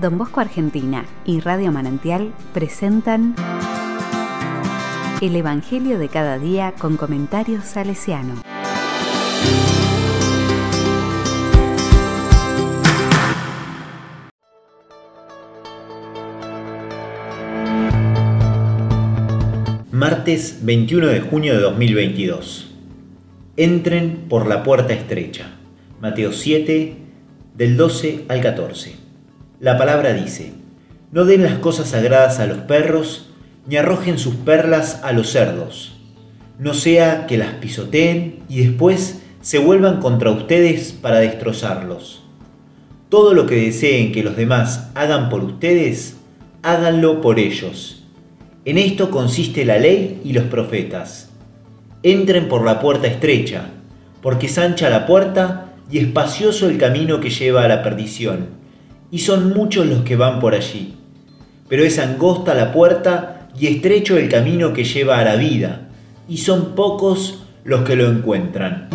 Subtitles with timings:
[0.00, 3.34] Don Bosco Argentina y Radio Manantial presentan
[5.20, 8.42] El Evangelio de cada día con comentarios salesiano.
[19.90, 22.74] Martes 21 de junio de 2022.
[23.58, 25.50] Entren por la puerta estrecha.
[26.00, 26.96] Mateo 7,
[27.54, 29.11] del 12 al 14.
[29.62, 30.54] La palabra dice,
[31.12, 33.30] no den las cosas sagradas a los perros,
[33.68, 36.00] ni arrojen sus perlas a los cerdos,
[36.58, 42.24] no sea que las pisoteen y después se vuelvan contra ustedes para destrozarlos.
[43.08, 46.16] Todo lo que deseen que los demás hagan por ustedes,
[46.64, 48.02] háganlo por ellos.
[48.64, 51.30] En esto consiste la ley y los profetas.
[52.02, 53.66] Entren por la puerta estrecha,
[54.22, 58.60] porque es ancha la puerta y espacioso el camino que lleva a la perdición,
[59.12, 60.94] y son muchos los que van por allí.
[61.68, 65.88] Pero es angosta la puerta y estrecho el camino que lleva a la vida,
[66.28, 68.88] y son pocos los que lo encuentran.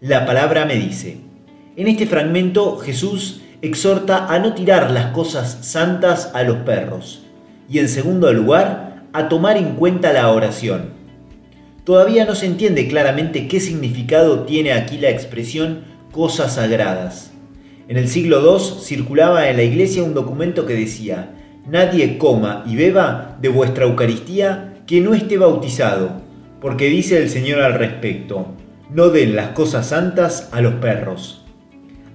[0.00, 1.33] La palabra me dice.
[1.76, 7.24] En este fragmento Jesús exhorta a no tirar las cosas santas a los perros
[7.68, 10.90] y en segundo lugar a tomar en cuenta la oración.
[11.82, 17.32] Todavía no se entiende claramente qué significado tiene aquí la expresión cosas sagradas.
[17.88, 21.34] En el siglo II circulaba en la iglesia un documento que decía,
[21.66, 26.22] nadie coma y beba de vuestra Eucaristía que no esté bautizado,
[26.60, 28.46] porque dice el Señor al respecto,
[28.90, 31.43] no den las cosas santas a los perros.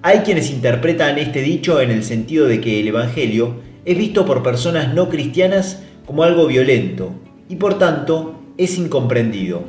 [0.02, 4.42] Hay quienes interpretan este dicho en el sentido de que el Evangelio es visto por
[4.42, 7.12] personas no cristianas como algo violento
[7.50, 9.62] y por tanto es incomprendido.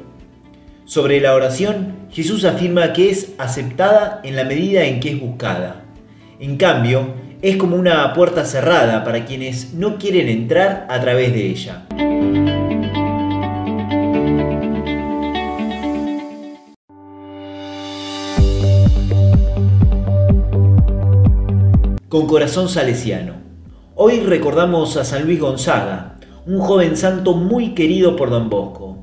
[0.85, 5.83] Sobre la oración, Jesús afirma que es aceptada en la medida en que es buscada.
[6.39, 11.45] En cambio, es como una puerta cerrada para quienes no quieren entrar a través de
[11.47, 11.87] ella.
[22.11, 23.35] Con corazón salesiano.
[23.95, 28.97] Hoy recordamos a San Luis Gonzaga, un joven santo muy querido por don Bosco.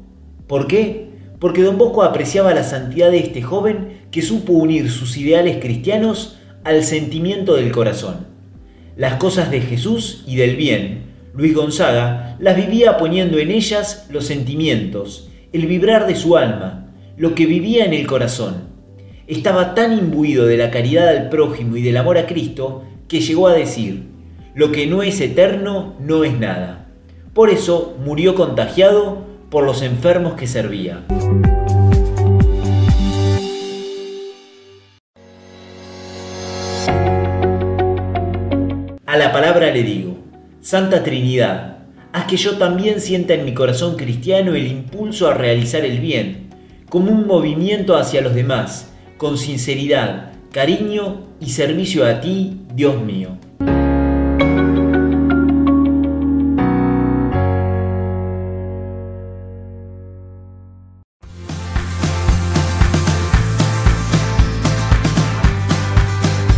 [0.47, 1.09] ¿Por qué?
[1.39, 6.39] Porque don Bosco apreciaba la santidad de este joven que supo unir sus ideales cristianos
[6.65, 8.27] al sentimiento del corazón.
[8.95, 14.27] Las cosas de Jesús y del bien, Luis Gonzaga las vivía poniendo en ellas los
[14.27, 18.69] sentimientos, el vibrar de su alma, lo que vivía en el corazón.
[19.27, 23.49] Estaba tan imbuido de la caridad al prójimo y del amor a Cristo que llegó
[23.49, 24.05] a decir,
[24.55, 26.89] lo que no es eterno no es nada.
[27.33, 31.05] Por eso murió contagiado por los enfermos que servía.
[39.07, 40.19] A la palabra le digo,
[40.61, 41.79] Santa Trinidad,
[42.13, 46.51] haz que yo también sienta en mi corazón cristiano el impulso a realizar el bien,
[46.91, 53.37] como un movimiento hacia los demás, con sinceridad, cariño y servicio a ti, Dios mío.